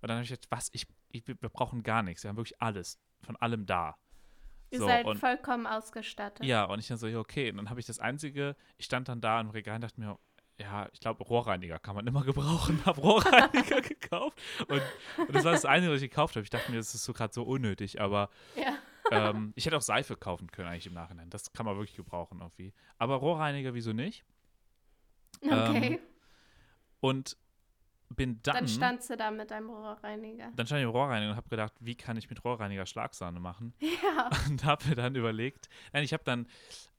Und 0.00 0.08
dann 0.08 0.16
habe 0.16 0.24
ich 0.24 0.30
gedacht, 0.30 0.46
was, 0.50 0.68
ich, 0.72 0.86
ich, 1.10 1.26
wir 1.26 1.34
brauchen 1.36 1.82
gar 1.82 2.02
nichts, 2.02 2.22
wir 2.22 2.28
haben 2.28 2.36
wirklich 2.36 2.60
alles, 2.60 2.98
von 3.22 3.36
allem 3.36 3.64
da. 3.66 3.96
Ihr 4.70 4.78
So, 4.80 4.86
seid 4.86 5.06
vollkommen 5.18 5.66
ausgestattet. 5.66 6.44
ja, 6.44 6.64
und 6.64 6.78
ich 6.80 6.88
dann 6.88 6.98
so, 6.98 7.06
ja, 7.06 7.18
okay. 7.18 7.50
Und 7.50 7.56
dann 7.58 7.70
habe 7.70 7.80
ich 7.80 7.86
das 7.86 7.98
einzige, 8.00 8.56
ich 8.76 8.84
stand 8.86 9.08
dann 9.08 9.20
da 9.20 9.40
im 9.40 9.50
Regal 9.50 9.76
und 9.76 9.82
dachte 9.82 10.00
mir, 10.00 10.18
ja, 10.58 10.88
ich 10.92 11.00
glaube, 11.00 11.24
Rohrreiniger 11.24 11.78
kann 11.78 11.94
man 11.96 12.06
immer 12.06 12.22
gebrauchen. 12.24 12.84
Habe 12.84 13.00
Rohrreiniger 13.00 13.80
gekauft. 13.82 14.38
Und, 14.68 14.82
und 15.16 15.34
das 15.34 15.44
war 15.44 15.52
das 15.52 15.64
Einzige, 15.64 15.92
was 15.94 16.02
ich 16.02 16.10
gekauft 16.10 16.36
habe. 16.36 16.44
Ich 16.44 16.50
dachte 16.50 16.70
mir, 16.70 16.76
das 16.76 16.94
ist 16.94 17.04
so 17.04 17.12
gerade 17.12 17.32
so 17.32 17.42
unnötig, 17.44 18.00
aber 18.00 18.28
Ja. 18.56 18.76
ähm, 19.10 19.52
ich 19.56 19.64
hätte 19.66 19.76
auch 19.76 19.82
Seife 19.82 20.16
kaufen 20.16 20.50
können 20.50 20.68
eigentlich 20.68 20.86
im 20.86 20.94
Nachhinein. 20.94 21.30
Das 21.30 21.52
kann 21.52 21.64
man 21.66 21.76
wirklich 21.76 21.96
gebrauchen 21.96 22.40
irgendwie. 22.40 22.72
Aber 22.98 23.14
Rohrreiniger, 23.16 23.74
wieso 23.74 23.92
nicht? 23.92 24.24
Okay. 25.68 26.00
Und 27.00 27.36
bin 28.10 28.40
dann, 28.42 28.54
dann 28.54 28.68
standst 28.68 29.10
du 29.10 29.16
da 29.16 29.30
mit 29.30 29.50
deinem 29.50 29.70
Rohrreiniger. 29.70 30.52
dann 30.54 30.66
stand 30.66 30.78
ich 30.80 30.84
im 30.84 30.90
Rohrreiniger 30.90 31.30
und 31.32 31.36
habe 31.36 31.48
gedacht, 31.48 31.72
wie 31.80 31.96
kann 31.96 32.16
ich 32.16 32.30
mit 32.30 32.44
Rohrreiniger 32.44 32.86
Schlagsahne 32.86 33.40
machen? 33.40 33.74
Ja. 34.04 34.30
Und 34.48 34.64
habe 34.64 34.86
mir 34.88 34.94
dann 34.94 35.14
überlegt, 35.16 35.68
nein, 35.92 36.04
ich 36.04 36.12
habe 36.12 36.22
dann, 36.24 36.46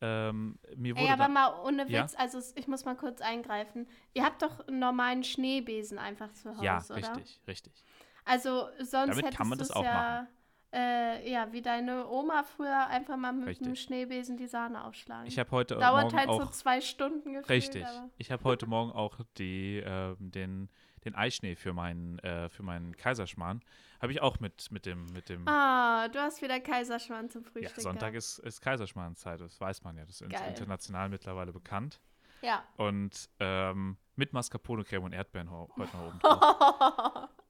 ähm, 0.02 0.60
mir 0.76 0.96
wurde 0.96 1.06
Ey, 1.08 1.12
aber 1.14 1.24
dann, 1.26 1.34
mal 1.34 1.54
ohne 1.64 1.90
Ja? 1.90 2.04
Witz, 2.04 2.16
also 2.18 2.38
es- 2.40 2.54
ich 2.58 2.68
muss 2.68 2.84
mal 2.84 2.96
kurz 2.98 3.22
eingreifen. 3.22 3.88
Ihr 4.14 4.24
habt 4.26 4.42
doch 4.42 4.68
einen 4.68 4.80
normalen 4.80 5.24
Schneebesen 5.24 5.98
einfach 5.98 6.34
zu 6.34 6.50
Hause, 6.58 6.64
ja, 6.66 6.84
oder? 6.90 6.96
richtig, 6.96 7.40
richtig. 7.48 7.84
Also 8.26 8.68
sonst 8.80 8.92
Damit 9.12 9.26
hättest 9.26 9.38
kann 9.38 9.48
man 9.48 9.58
das 9.60 9.72
auch 9.72 9.84
ja, 9.84 10.28
äh, 10.76 11.32
ja, 11.32 11.52
wie 11.54 11.62
deine 11.62 12.08
Oma 12.08 12.44
früher 12.44 12.88
einfach 12.88 13.16
mal 13.18 13.32
mit 13.34 13.48
Richtig. 13.48 13.66
einem 13.66 13.76
Schneebesen 13.76 14.38
die 14.38 14.48
Sahne 14.48 14.84
aufschlagen. 14.84 15.26
Ich 15.28 15.40
habe 15.40 15.50
heute 15.52 15.76
Dauert 15.76 16.04
Morgen 16.12 16.18
halt 16.18 16.30
so 16.30 16.42
auch 16.42 16.52
zwei 16.52 16.82
Stunden 16.82 17.34
gefühlt. 17.34 17.50
richtig. 17.50 17.86
Ich 18.18 18.32
habe 18.32 18.44
heute 18.44 18.68
Morgen 18.68 18.92
auch 18.92 19.20
die, 19.38 19.82
ähm, 19.86 20.18
den, 20.20 20.70
den 21.06 21.16
Eischnee 21.16 21.56
für 21.56 21.72
meinen 21.74 22.20
äh, 22.20 22.50
für 22.50 22.64
meinen 22.64 22.96
Kaiserschmarrn 22.98 23.62
habe 24.02 24.12
ich 24.12 24.22
auch 24.22 24.40
mit 24.40 24.72
mit 24.72 24.86
dem 24.86 25.06
mit 25.14 25.30
dem 25.30 25.48
ah, 25.48 26.08
du 26.10 26.20
hast 26.20 26.42
wieder 26.42 26.60
Kaiserschmarrn 26.60 27.30
zum 27.30 27.44
ja, 27.44 27.50
Frühstück. 27.52 27.82
Sonntag 27.82 28.12
gehabt. 28.12 28.18
ist, 28.18 28.40
ist 28.40 28.62
Kaiserschmarrnzeit, 28.62 29.40
das 29.40 29.60
weiß 29.60 29.84
man 29.84 29.98
ja, 29.98 30.06
das 30.06 30.20
ist 30.22 30.30
Geil. 30.30 30.50
international 30.50 31.10
mittlerweile 31.10 31.54
bekannt 31.54 32.02
Ja. 32.42 32.64
und 32.78 33.30
ähm, 33.40 33.98
mit 34.18 34.34
Mascarpone-Creme 34.34 35.04
und 35.06 35.14
Erdbeeren 35.14 35.50
heute 35.50 35.98
noch 35.98 36.08
oben 36.08 36.20
drauf. 36.20 36.96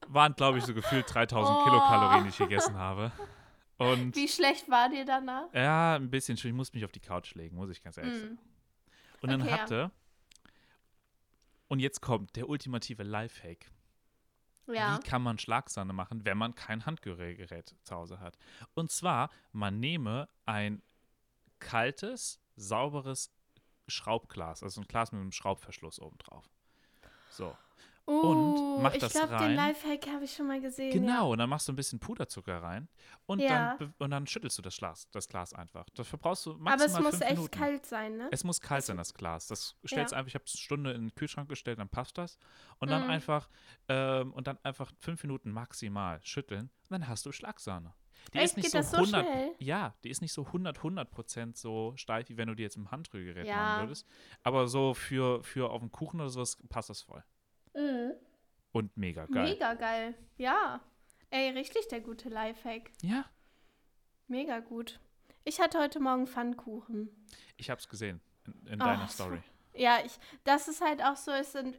Waren 0.07 0.33
glaube 0.35 0.57
ich 0.59 0.63
so 0.65 0.74
gefühlt 0.74 1.05
3000 1.13 1.57
Oh. 1.57 1.63
Kilokalorien, 1.63 2.24
die 2.24 2.29
ich 2.29 2.38
gegessen 2.38 2.75
habe. 2.77 3.12
Und 3.77 4.15
Wie 4.15 4.27
schlecht 4.27 4.69
war 4.69 4.89
dir 4.89 5.05
danach? 5.05 5.51
ja, 5.53 5.95
ein 5.95 6.09
bisschen 6.09 6.38
schon. 6.38 6.50
Ich 6.51 6.55
muss 6.55 6.74
mich 6.74 6.85
auf 6.85 6.91
die 6.91 7.00
Couch 7.01 7.35
legen, 7.35 7.55
muss 7.57 7.69
ich 7.69 7.81
ganz 7.83 7.97
ehrlich 7.97 8.13
sagen. 8.21 8.29
Hm. 8.31 8.39
Und 9.21 9.31
dann 9.31 9.41
Okay, 9.41 9.50
ja. 9.51 9.57
hatte, 9.57 9.91
und 11.67 11.79
jetzt 11.79 12.01
kommt 12.01 12.35
der 12.35 12.47
ultimative 12.47 13.03
Lifehack. 13.03 13.71
Ja. 14.67 14.97
Wie 14.97 15.03
kann 15.07 15.21
man 15.21 15.38
Schlagsahne 15.38 15.93
machen, 15.93 16.25
wenn 16.25 16.38
man 16.38 16.55
kein 16.55 16.85
Handgerät 16.85 17.75
zu 17.83 17.95
Hause 17.95 18.19
hat? 18.19 18.38
Und 18.74 18.91
zwar, 18.91 19.29
man 19.51 19.79
nehme 19.79 20.27
ein 20.45 20.81
kaltes, 21.59 22.39
sauberes 22.55 23.31
Schraubglas, 23.88 24.63
also 24.63 24.81
ein 24.81 24.88
Glas 24.88 25.12
mit 25.12 25.21
einem 25.21 25.31
Schraubverschluss 25.31 26.00
oben 26.00 26.17
drauf. 26.17 26.50
So. 27.29 27.55
Uh, 28.07 28.77
mach 28.81 28.93
ich 28.93 29.00
das 29.00 29.13
glaube, 29.13 29.29
den 29.29 29.38
rein. 29.38 29.55
Lifehack 29.55 30.07
habe 30.13 30.25
ich 30.25 30.33
schon 30.35 30.45
mal 30.47 30.62
gesehen. 30.62 30.91
Genau, 30.91 31.31
und 31.31 31.39
dann 31.39 31.50
machst 31.50 31.67
du 31.67 31.74
ein 31.74 31.75
bisschen 31.75 32.00
Puderzucker 32.00 32.62
rein 32.62 32.88
und, 33.25 33.39
Ja. 33.39 33.75
dann, 33.77 33.93
und 33.97 34.12
dann 34.12 34.27
schüttelst 34.27 34.57
du 34.57 34.62
das 34.62 34.77
Glas, 34.77 35.09
das 35.12 35.27
Glas 35.27 35.53
einfach. 35.53 35.85
Dafür 35.95 36.19
brauchst 36.19 36.45
du 36.45 36.51
Ja. 36.51 36.57
maximal 36.59 36.74
Aber 36.97 37.07
es 37.07 37.13
muss 37.13 37.21
echt 37.21 37.31
Minuten. 37.35 37.51
kalt 37.59 37.85
sein, 37.88 38.17
ne? 38.17 38.27
Es 38.31 38.43
muss 38.43 38.62
kalt 38.62 38.83
sein, 38.85 38.97
das 38.97 39.13
Glas. 39.15 39.47
Das 39.47 39.75
stellst 39.85 40.12
Ja. 40.12 40.19
einfach, 40.19 40.27
ich 40.27 40.35
habe 40.35 40.45
es 40.45 40.53
eine 40.53 40.62
Stunde 40.62 40.91
in 40.91 41.01
den 41.07 41.15
Kühlschrank 41.15 41.50
gestellt, 41.50 41.79
dann 41.79 41.89
passt 41.89 42.17
das. 42.19 42.38
Und 42.77 42.89
dann 42.91 43.03
Mhm. 43.03 43.09
einfach, 43.09 43.50
ähm, 43.88 44.31
und 44.33 44.45
dann 44.45 44.59
einfach 44.63 44.91
fünf 45.00 45.24
Minuten 45.24 45.50
maximal 45.51 46.19
schütteln 46.24 46.69
und 46.83 46.91
dann 46.91 47.07
hast 47.07 47.25
du 47.25 47.31
Schlagsahne. 47.31 47.93
Die 48.33 48.38
Echt? 48.38 48.45
ist 48.51 48.57
nicht 48.57 48.63
Geht 48.65 48.71
so 48.71 48.77
das 48.79 48.91
so 48.91 48.97
100, 48.97 49.25
schnell? 49.25 49.55
Ja, 49.59 49.93
die 50.03 50.09
ist 50.09 50.21
nicht 50.21 50.33
so 50.33 50.45
100, 50.51 50.81
100 50.83 51.12
Prozent 51.12 51.57
so 51.57 51.93
steif, 51.95 52.29
wie 52.29 52.38
wenn 52.38 52.47
du 52.47 52.55
die 52.55 52.63
jetzt 52.63 52.75
im 52.75 52.89
Handrührgerät 52.91 53.47
Ja. 53.47 53.55
machen 53.55 53.81
würdest. 53.83 54.07
Aber 54.43 54.67
so 54.67 54.93
für, 54.93 55.43
für 55.43 55.69
auf 55.71 55.81
den 55.81 55.91
Kuchen 55.91 56.19
oder 56.21 56.29
sowas 56.29 56.57
passt 56.69 56.89
das 56.89 57.01
voll. 57.01 57.24
Mhm. 57.75 58.13
Und 58.72 58.96
mega 58.98 59.25
geil. 59.25 59.44
Mega 59.44 59.74
geil. 59.74 60.13
Ja. 60.38 60.82
Ey, 61.29 61.50
richtig 61.51 61.88
der 61.89 62.01
gute 62.01 62.29
Lifehack. 62.29 62.91
Ja, 63.01 63.25
Mega 64.27 64.60
gut. 64.60 65.00
Ich 65.44 65.60
hatte 65.60 65.79
heute 65.79 66.00
Morgen 66.00 66.25
Pfannkuchen. 66.27 67.10
ich 67.58 67.70
habe 67.70 67.79
es 67.79 67.88
gesehen 67.88 68.20
in, 68.48 68.74
in 68.74 68.82
Oh, 68.82 68.86
deiner 68.86 69.08
Story. 69.08 69.39
Ja, 69.75 70.00
ich, 70.03 70.17
das 70.46 70.67
ist 70.67 70.82
halt 70.82 71.03
auch 71.03 71.15
so, 71.17 71.32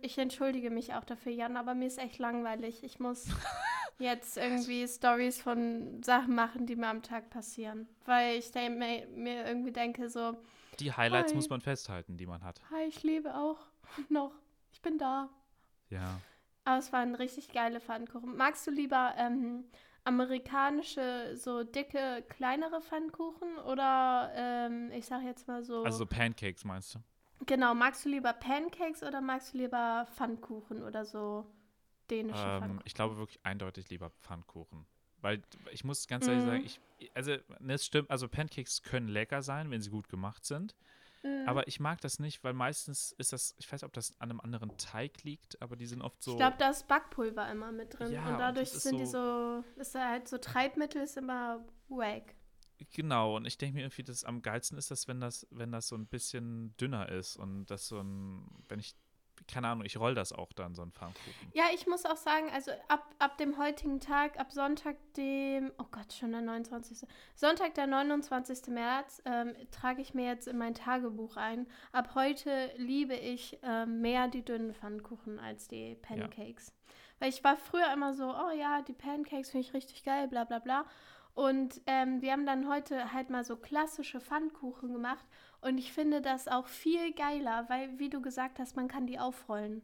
ich 0.03 0.19
entschuldige 0.19 0.71
mich 0.71 0.95
auch 0.95 1.05
dafür, 1.05 1.33
Jan, 1.33 1.57
aber 1.57 1.75
mir 1.75 1.87
ist 1.87 1.99
echt 1.99 2.19
langweilig. 2.19 2.85
Ich 2.85 3.01
muss 3.01 3.27
jetzt 3.99 4.37
irgendwie 4.37 4.87
Stories 4.87 5.41
von 5.41 6.03
Sachen 6.03 6.35
machen, 6.35 6.67
die 6.67 6.77
mir 6.77 6.89
am 6.89 7.03
Tag 7.03 7.31
passieren. 7.31 7.89
Weil 8.05 8.37
ich 8.39 8.53
de- 8.53 8.69
mir, 8.69 9.07
mir 9.09 9.47
irgendwie 9.47 9.73
denke 9.73 10.09
so, 10.11 10.37
Die 10.79 10.93
Highlights 10.93 11.33
Hi. 11.33 11.37
muss 11.37 11.49
man 11.49 11.61
festhalten, 11.63 12.17
die 12.19 12.27
man 12.27 12.45
hat. 12.45 12.61
hi, 12.71 12.85
ich 12.85 13.03
lebe 13.03 13.35
auch 13.35 13.59
noch. 14.11 14.33
Ich 14.73 14.83
bin 14.83 14.99
da. 14.99 15.31
Ja. 15.91 16.21
Aber 16.65 16.79
es 16.79 16.93
waren 16.93 17.15
richtig 17.15 17.53
geile 17.53 17.81
Pfannkuchen. 17.81 18.37
Magst 18.37 18.67
du 18.67 18.71
lieber 18.71 19.15
ähm, 19.17 19.65
amerikanische, 20.05 21.37
so 21.37 21.63
dicke, 21.63 22.25
kleinere 22.29 22.81
Pfannkuchen 22.81 23.59
oder 23.59 24.33
ähm, 24.35 24.91
ich 24.93 25.07
sag 25.07 25.23
jetzt 25.23 25.47
mal 25.47 25.63
so. 25.63 25.85
Also 25.85 25.99
so 25.99 26.07
Pancakes 26.07 26.65
meinst 26.65 26.95
du? 26.95 26.99
Genau, 27.47 27.75
magst 27.75 28.05
du 28.05 28.09
lieber 28.09 28.33
Pancakes 28.33 29.03
oder 29.03 29.21
magst 29.21 29.55
du 29.55 29.59
lieber 29.59 30.07
Pfannkuchen 30.15 30.83
oder 30.83 31.05
so 31.05 31.47
dänische 32.11 32.39
Ähm, 32.39 32.51
Pfannkuchen? 32.59 32.83
ich 32.85 32.95
glaube 32.95 33.17
wirklich 33.17 33.39
eindeutig 33.45 33.89
lieber 33.91 34.11
Pfannkuchen. 34.11 34.87
Weil 35.21 35.43
ich 35.71 35.85
muss 35.85 36.07
ganz 36.07 36.27
ehrlich 36.27 36.43
Mhm. 36.43 36.47
sagen, 36.47 36.63
ich, 36.65 36.81
also 37.15 37.37
ne, 37.61 37.75
es 37.75 37.87
stimmt, 37.87 38.11
also 38.11 38.29
Pancakes 38.29 38.83
können 38.83 39.09
lecker 39.09 39.43
sein, 39.43 39.71
wenn 39.71 39.81
sie 39.81 39.91
gut 39.91 40.09
gemacht 40.09 40.45
sind. 40.45 40.75
Mhm. 41.27 41.49
Aber 41.49 41.67
ich 41.69 41.81
mag 41.81 42.01
das 42.01 42.19
nicht, 42.19 42.45
weil 42.45 42.53
meistens 42.53 43.13
ist 43.19 43.33
das, 43.33 43.55
ich 43.59 43.67
weiß 43.67 43.83
nicht, 43.83 43.87
ob 43.87 43.93
das 43.93 44.15
an 44.21 44.31
einem 44.31 44.41
anderen 44.41 44.77
Teig 44.77 45.23
liegt, 45.25 45.61
aber 45.61 45.77
die 45.77 45.87
sind 45.87 46.03
oft 46.03 46.23
so. 46.23 46.33
ich 46.33 46.37
glaube, 46.37 46.57
da 46.59 46.71
ist 46.71 46.87
Backpulver 46.89 47.51
immer 47.51 47.73
mit 47.73 47.99
drin. 47.99 48.13
Ja, 48.13 48.27
und 48.27 48.33
und 48.33 48.39
dadurch 48.39 48.71
das 48.71 48.79
ist 48.79 48.83
sind 48.85 48.99
die 48.99 49.07
so, 49.07 49.65
ist 49.77 49.95
da 49.95 50.09
halt 50.09 50.29
so 50.29 50.39
Treibmittel 50.39 51.03
ist 51.03 51.17
immer 51.17 51.65
wack. 51.89 52.35
Genau, 52.93 53.37
und 53.37 53.47
ich 53.47 53.57
denke 53.57 53.77
mir 53.77 53.83
irgendwie, 53.83 54.03
dass 54.03 54.25
am 54.25 54.43
geilsten 54.43 54.77
ist 54.77 54.91
das, 54.91 55.09
wenn 55.09 55.21
das, 55.21 55.47
wenn 55.51 55.73
das 55.73 55.89
so 55.89 55.97
ein 55.97 56.07
bisschen 56.07 56.77
dünner 56.77 57.09
ist 57.09 57.37
und 57.37 57.67
das 57.67 57.89
so 57.89 58.01
ein, 58.01 58.47
wenn 58.69 58.81
ich, 58.81 58.95
keine 59.47 59.69
Ahnung, 59.69 59.85
ich 59.85 59.99
roll 59.99 60.15
das 60.15 60.33
auch 60.33 60.53
dann, 60.53 60.75
so 60.75 60.83
ein 60.83 60.93
Pfannkuchen. 60.93 61.51
Ja, 61.53 61.65
ich 61.75 61.87
muss 61.87 62.05
auch 62.05 62.17
sagen, 62.17 62.51
also 62.53 62.73
ab, 62.89 63.07
ab 63.19 63.39
dem 63.39 63.59
heutigen 63.59 64.01
Tag, 64.01 64.39
ab 64.39 64.53
Sonntag, 64.53 64.97
dem, 65.15 65.73
oh 65.79 65.87
Gott, 65.91 66.13
schon 66.13 66.33
der 66.33 66.43
29. 66.43 67.07
Sonntag, 67.35 67.75
der 67.75 67.87
29. 67.87 68.69
März, 68.69 69.23
ähm, 69.25 69.55
trage 69.71 70.03
ich 70.03 70.15
mir 70.15 70.27
jetzt 70.27 70.49
in 70.49 70.59
mein 70.59 70.75
Tagebuch 70.75 71.37
ein. 71.37 71.67
Ab 71.93 72.15
heute 72.15 72.71
liebe 72.77 73.15
ich 73.15 73.59
ähm, 73.63 74.01
mehr 74.01 74.29
die 74.29 74.45
dünnen 74.45 74.75
Pfannkuchen 74.75 75.39
als 75.39 75.69
die 75.69 75.95
Pancakes. 75.97 76.73
Weil 77.19 77.31
ich 77.31 77.43
war 77.45 77.57
früher 77.57 77.93
immer 77.93 78.15
so, 78.15 78.35
oh 78.35 78.51
ja, 78.51 78.83
die 78.83 78.93
Pancakes 78.93 79.51
finde 79.51 79.67
ich 79.67 79.75
richtig 79.75 80.05
geil, 80.05 80.29
bla 80.29 80.45
bla 80.45 80.59
bla. 80.59 80.85
Und 81.37 81.83
ähm, 81.87 82.23
wir 82.23 82.33
haben 82.33 82.47
dann 82.47 82.67
heute 82.67 83.13
halt 83.13 83.29
mal 83.29 83.45
so 83.45 83.57
klassische 83.57 84.21
Pfannkuchen 84.21 84.91
gemacht. 84.91 85.27
Und 85.61 85.79
ich 85.79 85.93
finde 85.93 86.21
das 86.21 86.49
auch 86.49 86.67
viel 86.67 87.13
geiler, 87.15 87.69
weil, 87.69 87.99
wie 87.99 88.09
du 88.11 88.21
gesagt 88.21 88.59
hast, 88.59 88.77
man 88.77 88.89
kann 88.89 89.07
die 89.07 89.19
aufrollen. 89.19 89.83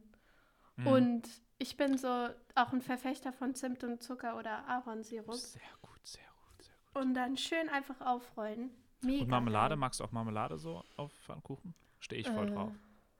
Mhm. 0.77 0.87
Und 0.87 1.29
ich 1.57 1.77
bin 1.77 1.97
so 1.97 2.07
auch 2.55 2.73
ein 2.73 2.81
Verfechter 2.81 3.31
von 3.33 3.53
Zimt 3.55 3.83
und 3.83 4.01
Zucker 4.01 4.37
oder 4.37 4.67
Ahornsirup. 4.67 5.33
Sehr 5.35 5.61
gut, 5.81 5.99
sehr 6.05 6.23
gut, 6.31 6.63
sehr 6.63 6.75
gut. 6.93 7.01
Und 7.03 7.13
dann 7.13 7.37
schön 7.37 7.69
einfach 7.69 7.99
aufrollen. 8.01 8.71
Mega. 9.01 9.23
Und 9.23 9.29
Marmelade, 9.29 9.69
geil. 9.73 9.77
magst 9.77 9.99
du 9.99 10.03
auch 10.05 10.11
Marmelade 10.11 10.57
so 10.57 10.83
auf 10.95 11.11
Pfannkuchen? 11.25 11.73
Stehe 11.99 12.21
ich 12.21 12.27
voll 12.29 12.47
Äh, 12.47 12.51
drauf. 12.51 12.71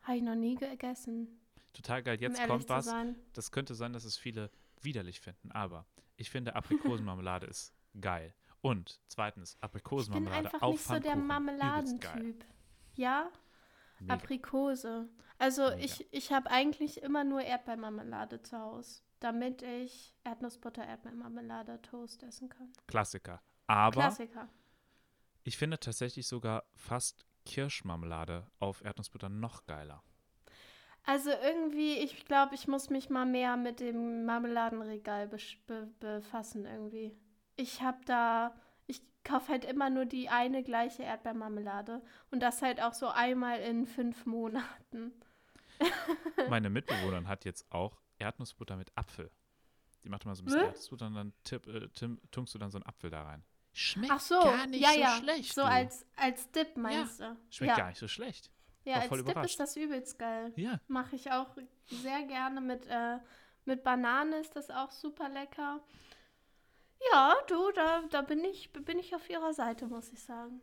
Habe 0.04 0.18
ich 0.18 0.24
noch 0.24 0.36
nie 0.36 0.56
gegessen. 0.56 1.40
Total 1.74 2.04
geil. 2.04 2.18
um 2.18 2.22
Jetzt 2.22 2.40
ehrlich 2.40 2.48
kommt 2.52 2.70
was. 2.70 2.86
sein. 2.86 3.16
Das 3.34 3.52
könnte 3.52 3.76
sein, 3.76 3.94
dass 3.94 4.04
es 4.04 4.18
viele 4.18 4.50
widerlich 4.82 5.20
finden, 5.22 5.52
aber 5.52 5.86
ich 6.18 6.30
finde 6.30 6.56
Aprikosenmarmelade 6.56 7.46
ist 7.48 7.74
geil. 8.00 8.34
Und 8.64 9.02
zweitens, 9.08 9.56
Ich 9.56 9.60
bin 9.60 9.66
Aprikosenmarmelade 9.66 10.38
einfach 10.54 10.70
nicht 10.70 10.84
so 10.86 10.98
der. 10.98 11.18
Marmeladentyp. 11.18 12.46
Ja, 12.96 13.30
Mega. 14.00 14.14
Aprikose. 14.14 15.10
Also 15.38 15.64
Mega. 15.64 15.78
ich, 15.80 16.14
ich 16.14 16.32
habe 16.32 16.50
eigentlich 16.50 17.04
immer 17.04 17.26
nur 17.26 17.42
Erdbeermarmelade 17.42 18.42
zu 18.42 18.58
Hause, 18.58 19.02
damit 19.20 19.62
ich 19.64 20.16
Erdnussbutter, 20.24 20.86
Erdbeermarmelade, 20.86 21.82
Toast 21.82 22.24
essen 22.24 22.48
kann. 22.48 22.72
Klassiker. 22.88 23.42
Aber 23.68 24.00
Klassiker. 24.00 24.48
ich 25.44 25.58
finde 25.58 25.78
tatsächlich 25.78 26.26
sogar 26.26 26.64
fast 26.74 27.26
Kirschmarmelade 27.46 28.48
auf 28.60 28.82
Erdnussbutter 28.82 29.28
noch 29.28 29.66
geiler. 29.66 30.02
Also 31.04 31.32
irgendwie, 31.32 31.98
ich 31.98 32.24
glaube, 32.24 32.56
ich 32.56 32.70
muss 32.70 32.90
mich 32.90 33.10
mal 33.10 33.26
mehr 33.26 33.58
mit 33.58 33.82
dem 33.82 34.24
Marmeladenregal 34.24 35.28
be 35.28 35.90
befassen 36.00 36.66
irgendwie. 36.66 37.14
Ich 37.56 37.82
habe 37.82 38.00
da, 38.06 38.56
ich 38.88 39.02
kaufe 39.24 39.52
halt 39.52 39.66
immer 39.66 39.90
nur 39.90 40.06
die 40.06 40.30
eine 40.30 40.64
gleiche 40.64 41.04
Erdbeermarmelade 41.04 42.02
und 42.32 42.42
das 42.42 42.62
halt 42.62 42.82
auch 42.82 42.94
so 42.94 43.08
einmal 43.08 43.60
in 43.60 43.86
fünf 43.86 44.26
Monaten. 44.26 45.14
Meine 46.50 46.70
Mitbewohnerin 46.70 47.28
hat 47.28 47.46
jetzt 47.46 47.72
auch 47.72 48.02
Erdnussbutter 48.20 48.76
mit 48.76 48.92
Apfel. 48.96 49.32
Die 50.04 50.10
macht 50.10 50.26
immer 50.26 50.36
so 50.36 50.42
ein 50.42 50.46
bisschen 50.46 50.62
Hä? 50.62 50.66
Erdnussbutter 50.68 51.08
und 51.08 51.16
dann 51.16 51.34
tipp, 51.44 51.68
äh, 51.68 51.88
tim, 51.90 52.20
tunkst 52.32 52.54
du 52.54 52.60
dann 52.60 52.72
so 52.72 52.78
einen 52.78 52.86
Apfel 52.86 53.10
da 53.10 53.24
rein. 53.24 53.44
Schmeckt 53.74 54.14
Ach 54.14 54.20
so, 54.20 54.40
gar 54.40 54.68
nicht 54.68 54.82
ja, 54.82 54.92
so 54.92 55.00
ja, 55.00 55.18
schlecht. 55.18 55.54
so 55.54 55.62
du. 55.62 55.68
als, 55.68 56.06
als 56.16 56.52
Dip 56.52 56.78
meinst 56.78 57.20
du? 57.20 57.36
Schmeckt 57.50 57.72
ja. 57.72 57.78
gar 57.78 57.90
nicht 57.90 57.98
so 57.98 58.08
schlecht. 58.08 58.52
Ja, 58.86 58.98
als 58.98 59.08
voll 59.08 59.20
Dip 59.20 59.30
überrascht. 59.30 59.52
ist 59.52 59.60
das 59.60 59.76
übelst 59.76 60.20
geil. 60.20 60.54
Ja. 60.56 60.80
Mache 60.88 61.16
ich 61.16 61.32
auch 61.32 61.56
sehr 61.86 62.24
gerne 62.24 62.62
mit, 62.62 62.86
äh, 62.86 63.18
mit 63.66 63.84
Banane 63.84 64.38
ist 64.38 64.56
das 64.56 64.70
auch 64.70 64.92
super 64.92 65.28
lecker. 65.30 65.82
Ja, 67.12 67.36
du, 67.48 67.72
da, 67.72 68.04
da 68.10 68.22
bin 68.22 68.44
ich, 68.46 68.72
bin 68.72 69.00
ich 69.00 69.14
auf 69.16 69.30
ihrer 69.30 69.54
Seite, 69.54 69.88
muss 69.88 70.12
ich 70.14 70.22
sagen. 70.24 70.62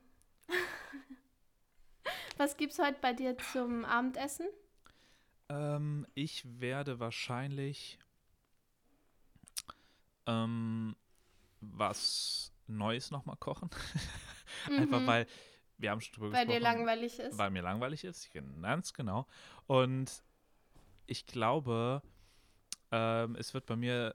Was 2.39 2.57
gibt's 2.57 2.79
heute 2.79 2.99
bei 3.01 3.13
dir 3.13 3.37
zum 3.53 3.85
Abendessen? 3.85 4.47
Ähm, 5.49 6.07
ich 6.15 6.45
werde 6.61 6.99
wahrscheinlich 6.99 7.99
ähm, 10.27 10.97
was 11.61 12.53
Neues 12.67 13.11
nochmal 13.11 13.37
kochen. 13.37 13.69
Einfach 14.71 15.01
Mhm, 15.01 15.07
weil 15.07 15.27
wir 15.79 15.91
haben 15.91 16.01
schon 16.01 16.15
drüber 16.15 16.33
weil 16.37 16.47
dir 16.47 16.59
gesprochen. 16.61 16.79
langweilig 16.79 17.19
ist. 17.19 17.37
weil 17.39 17.51
mir 17.51 17.63
langweilig 17.63 18.05
ist, 18.05 18.31
ganz 18.63 18.93
genau. 18.95 19.27
Und 19.67 20.23
ich 21.07 21.27
glaube, 21.27 22.03
ähm, 22.91 23.37
es 23.37 23.53
wird 23.55 23.67
bei 23.67 23.77
mir 23.77 24.15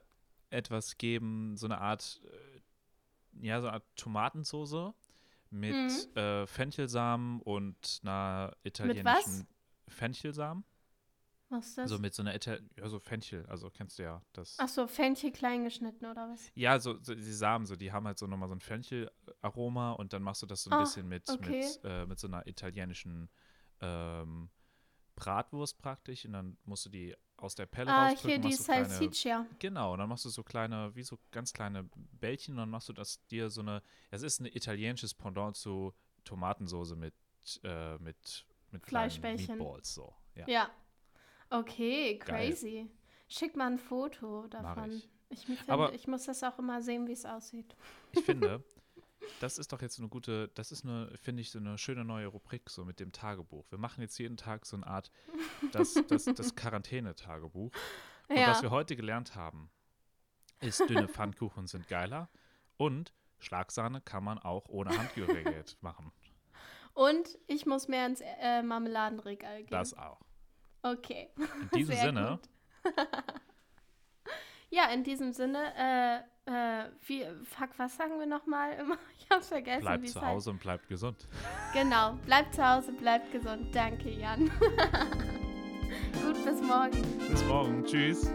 etwas 0.50 0.98
geben, 0.98 1.56
so 1.56 1.66
eine 1.66 1.78
Art, 1.78 2.20
äh, 2.24 3.46
ja, 3.46 3.60
so 3.60 3.66
eine 3.68 3.74
Art 3.74 3.84
Tomatensoße 3.96 4.94
mit 5.50 5.74
Mhm. 5.74 6.16
äh, 6.16 6.46
Fenchelsamen 6.46 7.40
und 7.42 8.00
einer 8.02 8.56
italienischen 8.64 9.04
was? 9.04 9.46
Fenchelsamen. 9.88 10.64
Was 11.48 11.68
ist 11.68 11.78
das? 11.78 11.84
Also 11.84 11.98
mit 12.00 12.12
so 12.12 12.22
einer 12.22 12.34
Ital 12.34 12.60
ja, 12.76 12.88
so 12.88 12.98
Fenchel, 12.98 13.46
also 13.46 13.70
kennst 13.70 13.98
du 14.00 14.02
ja 14.02 14.20
das. 14.32 14.56
Ach 14.58 14.68
so, 14.68 14.88
Fenchel 14.88 15.30
klein 15.30 15.62
geschnitten 15.62 16.04
oder 16.06 16.28
was? 16.28 16.50
Ja, 16.56 16.80
so, 16.80 17.00
so 17.00 17.14
die 17.14 17.22
Samen, 17.32 17.66
so, 17.66 17.76
die 17.76 17.92
haben 17.92 18.04
halt 18.06 18.18
so 18.18 18.26
nochmal 18.26 18.48
so 18.48 18.54
ein 18.56 18.60
Fenchel-Aroma 18.60 19.92
und 19.92 20.12
dann 20.12 20.22
machst 20.22 20.42
du 20.42 20.46
das 20.46 20.64
so 20.64 20.70
ein 20.70 20.74
Ah, 20.74 20.80
bisschen 20.80 21.06
mit, 21.08 21.28
okay. 21.28 21.60
mit, 21.60 21.80
äh, 21.84 22.04
mit 22.06 22.18
so 22.18 22.26
einer 22.26 22.44
italienischen 22.48 23.28
ähm, 23.80 24.50
Bratwurst 25.14 25.78
praktisch 25.78 26.24
und 26.26 26.32
dann 26.32 26.58
musst 26.64 26.84
du 26.86 26.90
die 26.90 27.14
aus 27.38 27.54
der 27.54 27.66
Pelle 27.66 27.90
Ah, 27.92 28.08
rausdrücken. 28.08 28.42
hier 28.42 28.50
die 28.50 28.56
so 28.56 28.62
Salsiccia. 28.64 29.46
Genau, 29.58 29.92
und 29.92 29.98
dann 29.98 30.08
machst 30.08 30.24
du 30.24 30.28
so 30.30 30.42
kleine, 30.42 30.94
wie 30.94 31.02
so 31.02 31.18
ganz 31.30 31.52
kleine 31.52 31.88
Bällchen 32.12 32.54
und 32.54 32.58
dann 32.58 32.70
machst 32.70 32.88
du 32.88 32.92
das 32.92 33.24
dir 33.26 33.50
so 33.50 33.60
eine, 33.60 33.82
es 34.10 34.22
ist 34.22 34.40
ein 34.40 34.46
italienisches 34.46 35.12
Pendant 35.14 35.56
zu 35.56 35.92
Tomatensoße 36.24 36.96
mit, 36.96 37.14
äh, 37.62 37.98
mit, 37.98 38.46
mit 38.70 38.86
Fleischbällchen. 38.86 39.58
Meatballs 39.58 39.94
so. 39.94 40.14
Ja, 40.34 40.44
Ja. 40.48 40.70
Okay, 41.50 42.18
Geil. 42.18 42.48
crazy. 42.50 42.90
Schick 43.28 43.56
mal 43.56 43.68
ein 43.70 43.78
Foto 43.78 44.46
davon. 44.48 44.90
ich. 44.92 45.08
Ich, 45.28 45.44
finde, 45.44 45.60
Aber- 45.72 45.92
ich 45.92 46.06
muss 46.06 46.24
das 46.24 46.42
auch 46.44 46.56
immer 46.58 46.80
sehen, 46.82 47.06
wie 47.08 47.12
es 47.12 47.24
aussieht. 47.24 47.74
Ich 48.12 48.20
finde, 48.24 48.62
das 49.40 49.58
ist 49.58 49.72
doch 49.72 49.82
jetzt 49.82 49.98
eine 49.98 50.08
gute, 50.08 50.48
das 50.54 50.72
ist 50.72 50.84
eine, 50.84 51.10
finde 51.20 51.42
ich, 51.42 51.50
so 51.50 51.58
eine 51.58 51.78
schöne 51.78 52.04
neue 52.04 52.26
Rubrik, 52.26 52.70
so 52.70 52.84
mit 52.84 53.00
dem 53.00 53.12
Tagebuch. 53.12 53.64
Wir 53.70 53.78
machen 53.78 54.00
jetzt 54.00 54.18
jeden 54.18 54.36
Tag 54.36 54.66
so 54.66 54.76
eine 54.76 54.86
Art, 54.86 55.10
das, 55.72 55.94
das, 56.08 56.24
das 56.24 56.54
Quarantäne-Tagebuch. 56.56 57.70
Und 58.28 58.36
Ja. 58.36 58.48
was 58.48 58.62
wir 58.62 58.70
heute 58.70 58.96
gelernt 58.96 59.34
haben, 59.34 59.70
ist, 60.60 60.80
dünne 60.88 61.08
Pfannkuchen 61.08 61.66
sind 61.66 61.86
geiler 61.88 62.28
und 62.76 63.12
Schlagsahne 63.38 64.00
kann 64.00 64.24
man 64.24 64.38
auch 64.38 64.68
ohne 64.68 64.96
Handgerät 64.96 65.76
machen. 65.82 66.12
Und 66.94 67.38
ich 67.46 67.66
muss 67.66 67.88
mehr 67.88 68.06
ins 68.06 68.22
äh, 68.22 68.62
Marmeladenregal 68.62 69.58
gehen. 69.58 69.70
Das 69.70 69.92
auch. 69.92 70.20
Okay. 70.82 71.28
In 71.36 71.68
diesem 71.74 71.94
Sehr 71.94 72.04
Sinne. 72.06 72.40
Ja, 74.70 74.90
in 74.92 75.04
diesem 75.04 75.32
Sinne, 75.32 75.58
äh, 75.78 76.16
äh, 76.50 76.90
wie, 77.06 77.24
fuck, 77.44 77.70
was 77.76 77.96
sagen 77.96 78.18
wir 78.18 78.26
nochmal 78.26 78.72
immer? 78.74 78.98
Ich 79.18 79.30
hab's 79.30 79.48
vergessen. 79.48 79.80
bleibt 79.82 80.08
zu. 80.08 80.20
Hause 80.20 80.50
und 80.50 80.60
bleibt 80.60 80.88
gesund. 80.88 81.26
Genau, 81.72 82.12
bleibt 82.24 82.54
zu 82.54 82.68
Hause, 82.68 82.92
bleibt 82.92 83.32
gesund. 83.32 83.74
Danke, 83.74 84.08
Jan. 84.10 84.48
Gut, 86.24 86.44
bis 86.44 86.62
morgen. 86.62 87.02
Bis 87.28 87.44
morgen. 87.44 87.84
Tschüss. 87.84 88.30